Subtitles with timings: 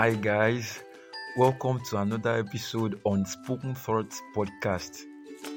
[0.00, 0.82] Hi, guys.
[1.36, 5.02] Welcome to another episode on Spoken Thoughts Podcast,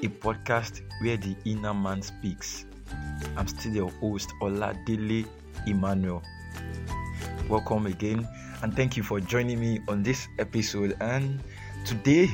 [0.02, 2.66] a podcast where the inner man speaks.
[3.38, 5.26] I'm still your host, Oladele
[5.66, 6.22] Emmanuel.
[7.48, 8.28] Welcome again,
[8.62, 10.94] and thank you for joining me on this episode.
[11.00, 11.40] And
[11.86, 12.28] today,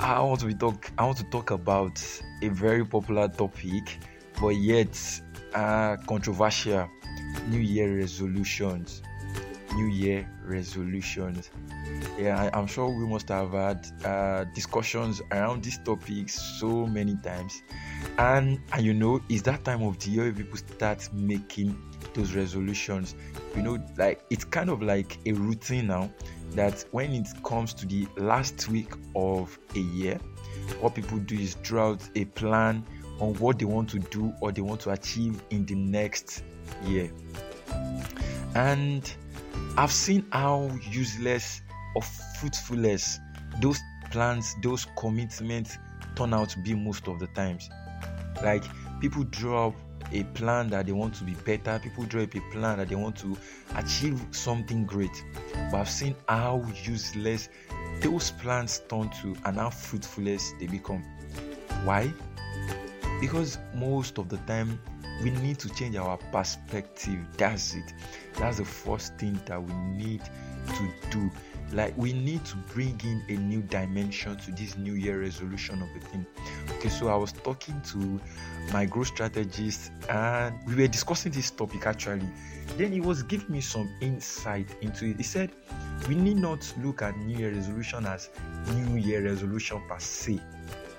[0.00, 0.92] I want to talk.
[0.98, 2.04] I want to talk about
[2.42, 3.98] a very popular topic,
[4.38, 5.22] but yet
[5.54, 6.86] uh, controversial:
[7.48, 9.00] New Year resolutions.
[9.74, 11.50] New Year resolutions.
[12.18, 17.16] Yeah, I, am sure we must have had uh, discussions around these topics so many
[17.16, 17.62] times,
[18.18, 21.76] and and you know, it's that time of the year people start making
[22.14, 23.14] those resolutions.
[23.56, 26.10] You know, like it's kind of like a routine now
[26.52, 30.18] that when it comes to the last week of a year,
[30.80, 32.84] what people do is draw out a plan
[33.20, 36.42] on what they want to do or they want to achieve in the next
[36.84, 37.10] year.
[38.54, 39.12] And
[39.76, 41.62] I've seen how useless
[41.94, 43.20] or fruitfulness
[43.60, 43.80] those
[44.10, 45.78] plans, those commitments
[46.16, 47.68] turn out to be most of the times.
[48.42, 48.64] Like
[49.00, 49.74] people draw up
[50.12, 52.94] a plan that they want to be better, people draw up a plan that they
[52.94, 53.36] want to
[53.76, 55.24] achieve something great.
[55.70, 57.48] But I've seen how useless
[58.00, 61.02] those plans turn to and how fruitfulness they become.
[61.84, 62.12] Why?
[63.20, 64.78] Because most of the time
[65.22, 67.18] we need to change our perspective.
[67.36, 67.92] That's it.
[68.36, 70.22] That's the first thing that we need
[70.68, 71.30] to do.
[71.72, 75.88] Like we need to bring in a new dimension to this new year resolution of
[75.94, 76.26] the thing.
[76.76, 78.20] Okay, so I was talking to
[78.72, 82.28] my growth strategist and we were discussing this topic actually.
[82.76, 85.16] Then he was giving me some insight into it.
[85.16, 85.50] He said
[86.08, 88.30] we need not look at new year resolution as
[88.74, 90.40] new year resolution per se.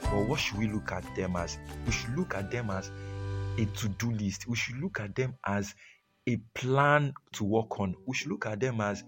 [0.01, 1.57] But what should we look at them as?
[1.85, 2.91] We should look at them as
[3.57, 4.47] a to-do list.
[4.47, 5.73] We should look at them as
[6.27, 7.95] a plan to work on.
[8.07, 9.03] We should look at them as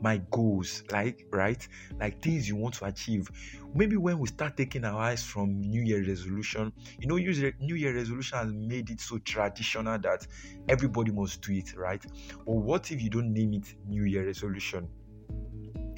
[0.00, 1.66] my goals, like right,
[1.98, 3.28] like things you want to achieve.
[3.74, 7.94] Maybe when we start taking our eyes from New Year resolution, you know, New Year
[7.94, 10.26] resolution has made it so traditional that
[10.68, 12.04] everybody must do it, right?
[12.46, 14.88] Or what if you don't name it New Year resolution?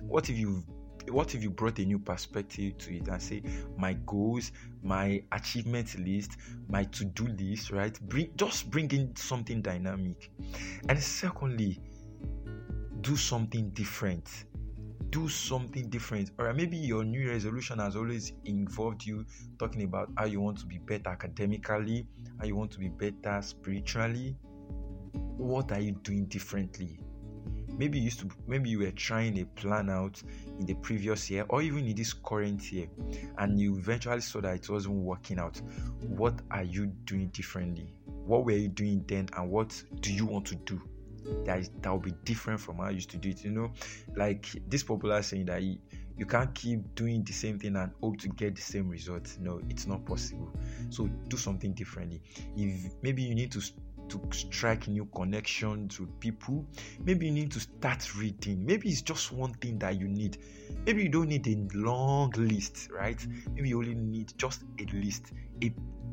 [0.00, 0.64] What if you
[1.08, 3.42] what if you brought a new perspective to it and say
[3.76, 4.52] my goals
[4.82, 6.36] my achievement list
[6.68, 7.98] my to-do list right?
[8.08, 10.30] Bring just bring in something dynamic.
[10.88, 11.80] And secondly
[13.00, 14.44] do something different.
[15.10, 16.30] Do something different.
[16.38, 19.26] Or maybe your new resolution has always involved you
[19.58, 22.06] talking about how you want to be better academically
[22.38, 24.36] how you want to be better spiritually.
[25.12, 26.98] What are you doing differently
[27.78, 30.22] maybe you used to maybe you were trying a plan out
[30.58, 32.86] in the previous year or even in this current year
[33.38, 35.60] and you eventually saw that it wasn't working out.
[36.08, 37.94] What are you doing differently?
[38.06, 40.80] What were you doing then and what do you want to do
[41.44, 43.44] that is, that will be different from how I used to do it?
[43.44, 43.72] You know
[44.16, 45.78] like this popular saying that you,
[46.16, 49.60] you can't keep doing the same thing and hope to get the same results no
[49.68, 50.52] it's not possible.
[50.90, 52.22] So do something differently.
[52.56, 53.62] If maybe you need to
[54.08, 56.66] to strike new connections with people.
[57.04, 58.64] Maybe you need to start reading.
[58.64, 60.38] Maybe it's just one thing that you need.
[60.86, 63.24] Maybe you don't need a long list, right?
[63.54, 65.32] Maybe you only need just a list,
[65.62, 65.72] a,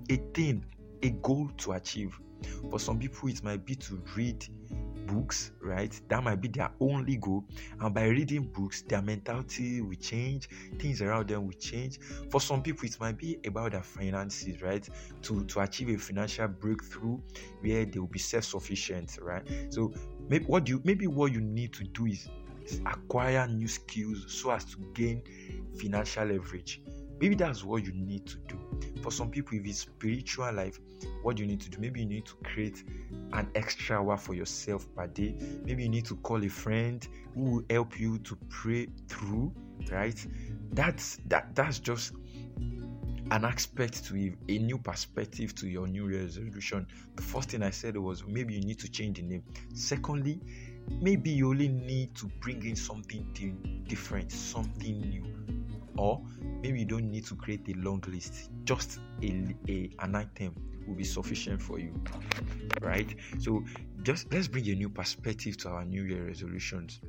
[0.09, 0.65] a thing,
[1.03, 2.17] a goal to achieve.
[2.69, 4.45] For some people, it might be to read
[5.09, 5.99] books, right?
[6.09, 7.45] That might be their only goal.
[7.79, 11.99] And by reading books, their mentality will change, things around them will change.
[12.29, 14.87] For some people, it might be about their finances, right?
[15.23, 17.19] To, to achieve a financial breakthrough
[17.61, 19.43] where they will be self-sufficient, right?
[19.69, 19.93] So
[20.27, 22.29] maybe what you maybe what you need to do is,
[22.65, 25.23] is acquire new skills so as to gain
[25.79, 26.81] financial leverage.
[27.19, 28.57] Maybe that's what you need to do.
[29.01, 30.79] For some people, if it's spiritual life,
[31.21, 31.79] what you need to do?
[31.79, 32.83] Maybe you need to create
[33.33, 35.35] an extra hour for yourself per day.
[35.65, 39.53] Maybe you need to call a friend who will help you to pray through,
[39.91, 40.25] right?
[40.71, 42.13] That's that that's just
[43.31, 46.87] an aspect to give, a new perspective to your new resolution.
[47.15, 49.43] The first thing I said was maybe you need to change the name.
[49.73, 50.39] Secondly,
[51.01, 55.58] maybe you only need to bring in something different, something new
[55.99, 56.21] or
[56.61, 60.55] maybe you don't need to create a long list just a, a an item
[60.87, 61.93] will be sufficient for you
[62.81, 63.15] right?
[63.39, 63.63] So
[64.03, 66.99] just let's bring a new perspective to our new year resolutions.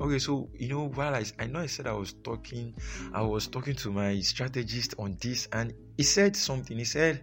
[0.00, 2.74] Okay so you know while I, I know i said i was talking
[3.12, 6.76] i was talking to my strategist on this and he said something.
[6.76, 7.22] He said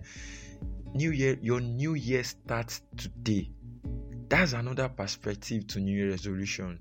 [0.93, 3.51] new year your new year starts today.
[4.29, 6.79] That's another perspective to new year resolution.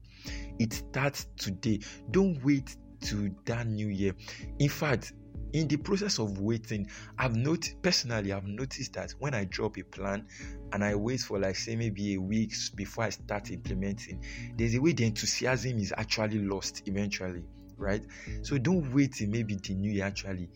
[0.58, 1.80] It starts today.
[2.10, 4.14] Don't wait to that new year.
[4.58, 5.12] In fact,
[5.52, 6.88] in the process of waiting,
[7.18, 10.26] I've noticed personally, I've noticed that when I drop a plan
[10.72, 14.22] and I wait for like say maybe a week before I start implementing,
[14.56, 17.44] there's a way the enthusiasm is actually lost eventually,
[17.76, 18.04] right?
[18.42, 20.48] So don't wait till maybe the new year actually.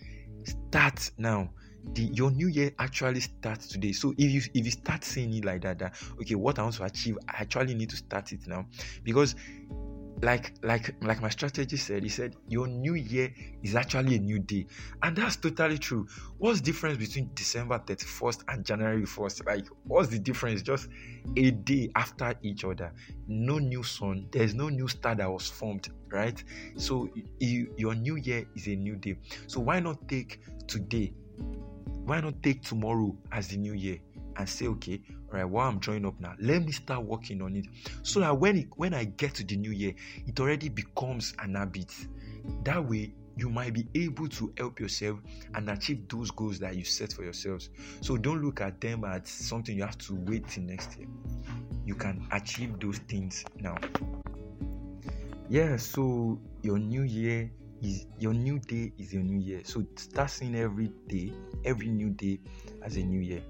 [0.44, 1.50] Start now
[1.92, 3.92] the your new year actually starts today.
[3.92, 6.76] So if you if you start saying it like that, that okay, what I want
[6.76, 8.66] to achieve, I actually need to start it now
[9.02, 9.34] because
[10.22, 13.32] like like like my strategy said he said your new year
[13.62, 14.66] is actually a new day.
[15.02, 16.06] And that's totally true.
[16.38, 20.62] What's the difference between december 31st and january 1st like what's the difference?
[20.62, 20.88] Just
[21.36, 22.92] a day after each other.
[23.26, 24.28] No new sun.
[24.30, 26.42] There's no new star that was formed right?
[26.76, 27.08] So
[27.40, 29.16] you, your new year is a new day.
[29.48, 31.12] So why not take today?
[32.04, 33.98] Why not take tomorrow as the new year
[34.36, 35.00] and say, okay,
[35.32, 37.66] all right, while I'm drawing up now, let me start working on it.
[38.02, 39.94] So that when it, when I get to the new year,
[40.26, 41.92] it already becomes an habit.
[42.64, 45.18] That way, you might be able to help yourself
[45.54, 47.70] and achieve those goals that you set for yourselves.
[48.00, 51.08] So don't look at them as something you have to wait till next year.
[51.84, 53.76] You can achieve those things now.
[55.48, 57.50] Yeah, so your new year
[57.82, 59.60] is your new day is your new year.
[59.64, 61.32] So start seeing every day,
[61.64, 62.40] every new day
[62.82, 63.42] as a new year.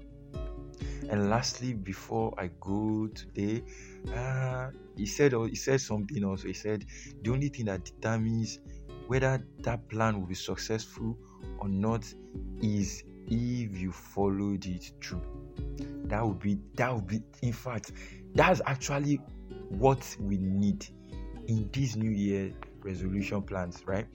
[1.09, 3.63] And lastly, before I go today,
[4.13, 6.47] uh, he said he said something also.
[6.47, 6.85] He said
[7.21, 8.59] the only thing that determines
[9.07, 11.17] whether that plan will be successful
[11.59, 12.11] or not
[12.61, 15.21] is if you followed it through.
[16.05, 17.91] That would be that would be in fact
[18.33, 19.21] that's actually
[19.69, 20.87] what we need
[21.47, 22.51] in this new year
[22.81, 24.05] resolution plans, right?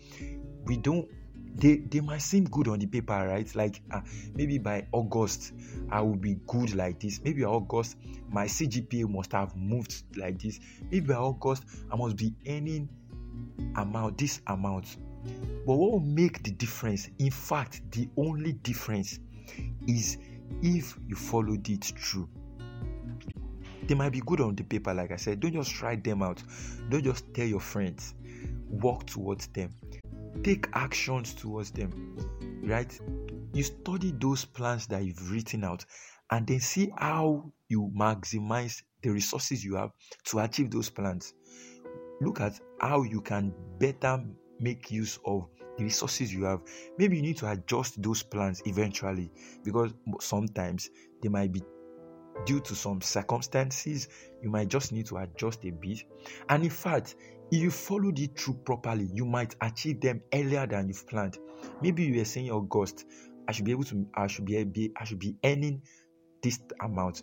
[0.64, 1.08] We don't
[1.56, 3.54] they they might seem good on the paper, right?
[3.54, 4.00] Like uh,
[4.34, 5.52] maybe by August
[5.90, 7.20] I will be good like this.
[7.22, 7.96] Maybe August
[8.28, 10.60] my CGPA must have moved like this.
[10.90, 12.88] Maybe by August I must be earning
[13.76, 14.96] amount this amount.
[15.66, 17.08] But what will make the difference?
[17.18, 19.18] In fact, the only difference
[19.86, 20.16] is
[20.62, 22.28] if you followed it through.
[23.86, 25.40] They might be good on the paper, like I said.
[25.40, 26.42] Don't just write them out.
[26.88, 28.14] Don't just tell your friends
[28.70, 29.74] work towards them,
[30.42, 32.16] take actions towards them,
[32.64, 32.98] right?
[33.52, 35.84] You study those plans that you've written out
[36.30, 39.90] and then see how you maximize the resources you have
[40.24, 41.34] to achieve those plans.
[42.20, 44.22] Look at how you can better
[44.60, 45.48] make use of
[45.78, 46.60] the resources you have.
[46.98, 49.30] Maybe you need to adjust those plans eventually
[49.64, 50.90] because sometimes
[51.22, 51.62] they might be
[52.44, 54.08] due to some circumstances,
[54.42, 56.04] you might just need to adjust a bit.
[56.48, 57.16] And in fact,
[57.50, 61.38] if you followed it through properly, you might achieve them earlier than you've planned.
[61.82, 63.06] Maybe you were saying August,
[63.48, 65.82] I should be able to, I should be, I should be earning
[66.42, 67.22] this amount.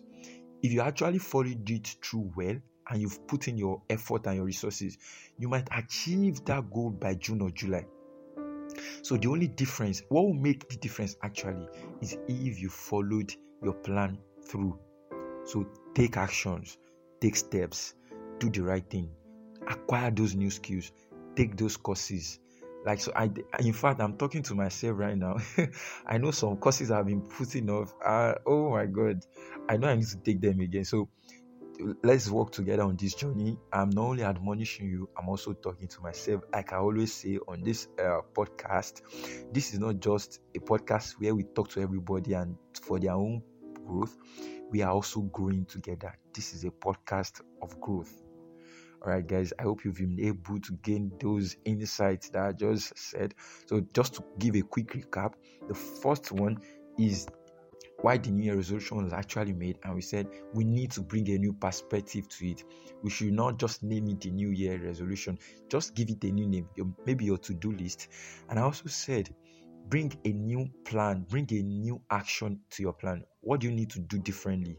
[0.62, 2.56] If you actually followed it through well
[2.90, 4.98] and you've put in your effort and your resources,
[5.38, 7.86] you might achieve that goal by June or July.
[9.04, 11.68] So the only difference, what will make the difference actually,
[12.02, 13.34] is if you followed
[13.64, 14.78] your plan through.
[15.46, 15.66] So
[15.96, 16.78] take actions,
[17.22, 17.94] take steps,
[18.40, 19.10] do the right thing
[19.68, 20.92] acquire those new skills,
[21.36, 22.40] take those courses.
[22.86, 23.30] Like so, I
[23.60, 25.38] in fact I'm talking to myself right now.
[26.08, 27.94] I know some courses I've been putting off.
[28.04, 29.26] Uh, oh my god,
[29.68, 30.86] I know I need to take them again.
[30.86, 31.10] So
[32.04, 33.58] let's work together on this journey.
[33.74, 36.44] I'm not only admonishing you, I'm also talking to myself.
[36.54, 39.02] Like I always say on this uh, podcast,
[39.52, 43.42] this is not just a podcast where we talk to everybody and for their own
[43.86, 44.16] growth.
[44.70, 46.18] We are also growing together.
[46.34, 48.27] This is a podcast of growth.
[49.04, 52.98] All right, guys, I hope you've been able to gain those insights that I just
[52.98, 53.36] said.
[53.68, 55.34] So, just to give a quick recap,
[55.68, 56.58] the first one
[56.98, 57.28] is
[58.02, 61.30] why the New Year resolution was actually made, and we said we need to bring
[61.30, 62.64] a new perspective to it.
[63.04, 65.38] We should not just name it the New Year resolution,
[65.70, 66.68] just give it a new name,
[67.06, 68.10] maybe your to do list.
[68.50, 69.34] And I also said,
[69.90, 73.24] bring a new plan, bring a new action to your plan.
[73.42, 74.78] What do you need to do differently?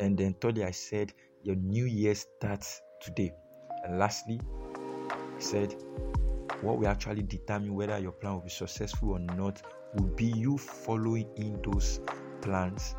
[0.00, 3.32] And then, thirdly, I said, your new year starts today.
[3.84, 4.40] And lastly,
[5.36, 5.74] he said,
[6.62, 9.60] what will actually determine whether your plan will be successful or not
[9.94, 12.00] will be you following in those
[12.40, 12.94] plans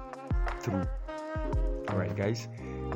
[0.61, 0.83] through.
[1.89, 2.47] All right, guys,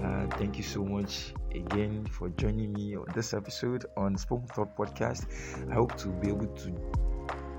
[0.04, 4.76] uh, thank you so much again for joining me on this episode on Spoken Thought
[4.78, 5.26] Podcast.
[5.70, 6.76] I hope to be able to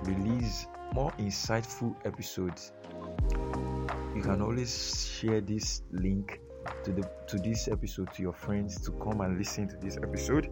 [0.04, 2.72] release more insightful episodes.
[4.14, 6.40] You can always share this link
[6.84, 10.48] to the to this episode to your friends to come and listen to this episode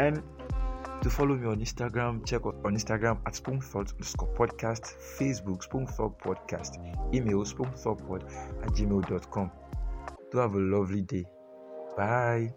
[0.00, 0.22] and
[1.02, 6.78] to follow me on Instagram, check on Instagram at spokenthought underscore podcast, Facebook spokenthought podcast,
[7.12, 8.22] email spoonthoughpod
[8.62, 9.50] at gmail.com.
[10.30, 11.24] Do have a lovely day.
[11.96, 12.54] Bye.